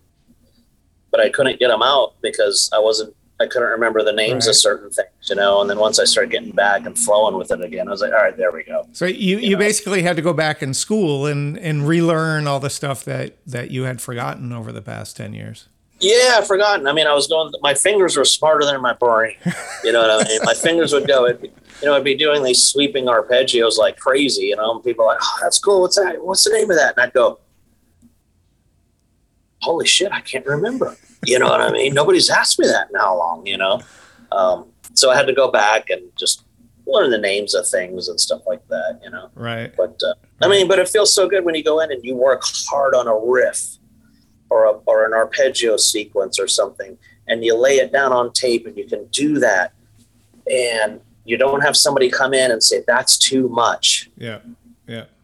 [1.11, 4.51] but I couldn't get them out because I wasn't, I couldn't remember the names Right.
[4.51, 5.61] of certain things, you know.
[5.63, 8.13] And then once I started getting back and flowing with it again, I was like,
[8.13, 8.87] all right, there we go.
[8.93, 9.59] So you, you know.
[9.59, 13.71] basically had to go back in school and, and relearn all the stuff that, that
[13.71, 15.69] you had forgotten over the past 10 years.
[16.01, 16.87] Yeah, I've forgotten.
[16.87, 19.37] I mean, I was going, my fingers were smarter than my brain.
[19.85, 20.41] You know what I mean?
[20.45, 21.49] My fingers would go, it'd be,
[21.83, 25.09] you know, I'd be doing these sweeping arpeggios like crazy, you know, and people are
[25.09, 25.83] like, oh, that's cool.
[25.83, 26.23] What's that?
[26.25, 26.95] What's the name of that?
[26.97, 27.39] And I'd go,
[29.61, 30.97] holy shit, I can't remember.
[31.25, 31.95] You know what I mean?
[31.95, 33.81] Nobody's asked me that in how long, you know?
[34.33, 36.45] Um, so I had to go back and just
[36.87, 39.31] learn the names of things and stuff like that, you know?
[39.35, 39.73] Right.
[39.77, 42.17] But uh, I mean, but it feels so good when you go in and you
[42.17, 43.79] work hard on a riff
[44.49, 48.67] or a, or an arpeggio sequence or something, and you lay it down on tape,
[48.67, 49.73] and you can do that,
[50.51, 54.11] and you don't have somebody come in and say that's too much.
[54.17, 54.41] Yeah.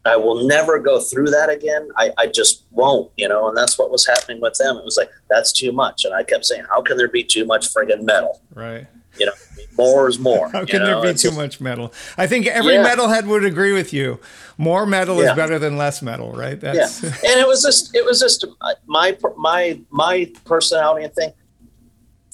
[0.06, 0.12] Yeah.
[0.12, 1.88] I will never go through that again.
[1.96, 4.76] I, I just won't, you know, and that's what was happening with them.
[4.76, 6.04] It was like, that's too much.
[6.04, 8.40] And I kept saying, how can there be too much friggin' metal?
[8.54, 8.86] Right.
[9.18, 9.32] You know,
[9.78, 10.50] more is more.
[10.50, 10.86] How can know?
[10.86, 11.92] there be It's too just- much metal?
[12.18, 12.84] I think every Yeah.
[12.94, 14.20] metalhead would agree with you.
[14.58, 15.30] More metal Yeah.
[15.30, 16.62] is better than less metal, right?
[16.62, 16.72] Yeah.
[16.74, 18.44] That's And it was just, it was just
[18.86, 21.32] my, my, my personality and thing.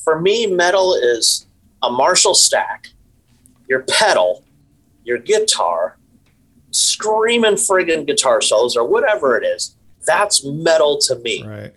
[0.03, 1.47] For me, metal is
[1.83, 2.89] a Marshall stack,
[3.69, 4.45] your pedal,
[5.05, 5.97] your guitar,
[6.73, 9.77] screaming friggin' guitar solos or whatever it is.
[10.07, 11.45] That's metal to me.
[11.47, 11.73] right.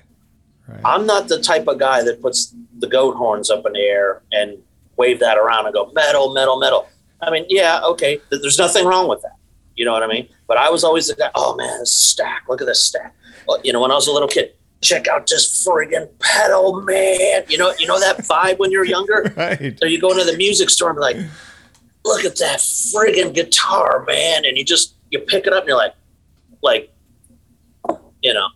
[0.68, 0.82] Right.
[0.84, 4.24] I'm not the type of guy that puts the goat horns up in the air
[4.32, 4.58] and
[4.98, 6.88] wave that around and go metal, metal, metal.
[7.22, 9.36] I mean, yeah, okay, there's nothing wrong with that.
[9.76, 10.28] You know what I mean?
[10.48, 11.30] But I was always the guy.
[11.36, 12.46] Oh man, this stack!
[12.48, 13.14] Look at this stack.
[13.48, 17.44] Well, you know, when I was a little kid, check out this friggin' pedal, man.
[17.50, 19.34] You know, you know that vibe when you're younger.
[19.38, 19.78] right.
[19.80, 21.18] So you go into the music store and be like,
[22.06, 24.46] look at that friggin' guitar, man.
[24.46, 25.96] And you just you pick it up and you're like,
[26.62, 26.94] like,
[28.22, 28.48] you know,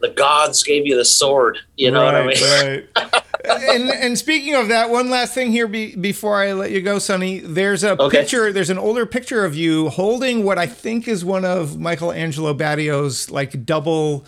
[0.00, 1.58] the gods gave you the sword.
[1.76, 2.36] You know what I mean?
[2.40, 3.24] Right.
[3.44, 6.98] and and speaking of that, one last thing here be, before I let you go,
[6.98, 7.40] Sonny.
[7.40, 8.20] There's a Okay.
[8.20, 8.52] picture.
[8.52, 12.54] There's an older picture of you holding what I think is one of Michael Angelo
[12.54, 14.24] Batio's like double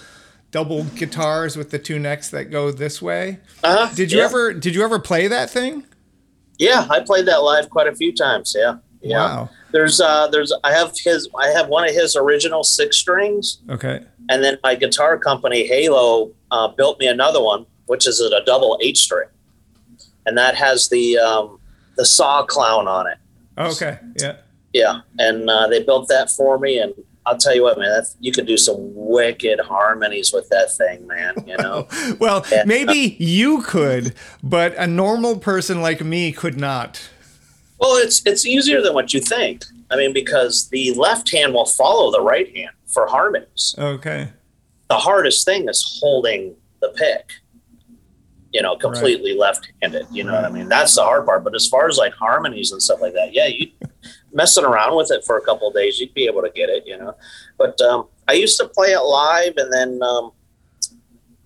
[0.50, 3.38] double guitars with the two necks that go this way.
[3.62, 3.94] Uh-huh.
[3.94, 4.24] Did you yeah.
[4.24, 5.84] ever did you ever play that thing?
[6.60, 8.54] Yeah, I played that live quite a few times.
[8.56, 8.76] Yeah.
[9.00, 9.16] Yeah.
[9.24, 9.50] Wow.
[9.72, 14.04] There's uh there's I have his I have one of his original six strings Okay.
[14.28, 18.78] and then my guitar company Halo uh, built me another one which is a double
[18.82, 19.28] eight string.
[20.26, 21.58] And that has the um
[21.96, 23.18] the saw clown on it.
[23.58, 23.98] Okay.
[24.20, 24.36] Yeah.
[24.72, 26.94] Yeah, and uh, they built that for me, and
[27.26, 31.06] I'll tell you what, man, that's, you could do some wicked harmonies with that thing,
[31.06, 31.34] man.
[31.46, 31.86] You know,
[32.18, 37.00] Well, maybe you could, but a normal person like me could not.
[37.78, 39.64] well, it's it's easier than what you think.
[39.90, 43.74] I mean, because the left hand will follow the right hand for harmonies.
[43.78, 44.30] Okay.
[44.88, 47.30] The hardest thing is holding the pick.
[48.52, 50.06] You know, completely left-handed.
[50.10, 50.68] You know what I mean?
[50.68, 51.44] That's the hard part.
[51.44, 53.68] But as far as like harmonies and stuff like that, yeah, you
[54.32, 56.84] messing around with it for a couple of days, you'd be able to get it.
[56.86, 57.14] You know,
[57.58, 60.32] but um, I used to play it live, and then um,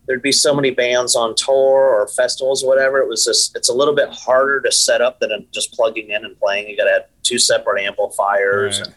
[0.07, 2.99] there'd be so many bands on tour or festivals or whatever.
[2.99, 6.25] It was just it's a little bit harder to set up than just plugging in
[6.25, 6.69] and playing.
[6.69, 8.87] You got to have two separate amplifiers Right.
[8.89, 8.97] and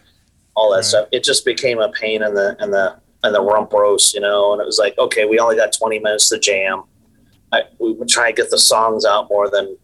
[0.55, 0.85] all that Right.
[0.85, 1.07] stuff.
[1.11, 4.53] It just became a pain in the in the in the rump roast, you know.
[4.53, 6.83] And it was like, okay, we only got twenty minutes to jam.
[7.53, 9.77] I, we would try and get the songs out more than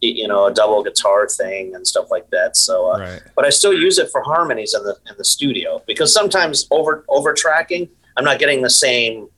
[0.00, 2.56] you know a double guitar thing and stuff like that.
[2.56, 3.22] So, uh, Right.
[3.34, 7.04] but I still use it for harmonies in the in the studio because sometimes over
[7.08, 9.28] over tracking, I'm not getting the same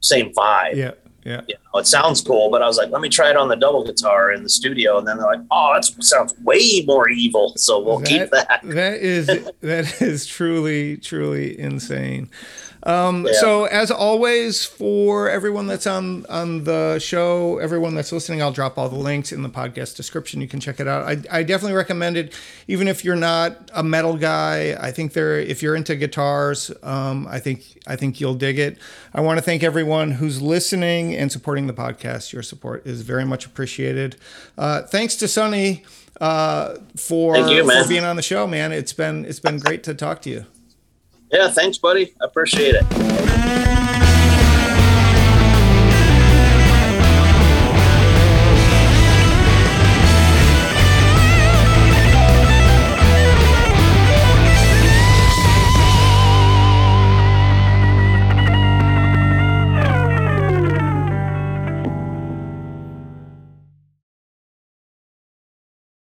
[0.00, 0.76] same vibe.
[0.76, 0.92] Yeah.
[1.24, 1.40] Yeah.
[1.48, 3.56] You know, it sounds cool, but I was like, let me try it on the
[3.56, 7.54] double guitar in the studio, and then they're like, oh, that sounds way more evil.
[7.56, 8.60] So we'll keep that.
[8.62, 9.26] That is
[9.62, 12.28] that is truly truly insane.
[12.84, 13.32] Um, Yeah.
[13.40, 18.76] So as always, for everyone that's on on the show, everyone that's listening, I'll drop
[18.76, 20.40] all the links in the podcast description.
[20.42, 21.04] You can check it out.
[21.06, 22.34] I, I definitely recommend it,
[22.68, 24.76] even if you're not a metal guy.
[24.78, 28.76] I think there, if you're into guitars, um, I think I think you'll dig it.
[29.14, 32.32] I want to thank everyone who's listening and supporting the podcast.
[32.32, 34.16] Your support is very much appreciated.
[34.58, 35.84] Uh, thanks to Sonny
[36.20, 38.72] uh, for you, for being on the show, man.
[38.72, 40.46] It's been it's been great to talk to you.
[41.34, 42.14] Yeah, thanks, buddy.
[42.22, 44.03] I appreciate it.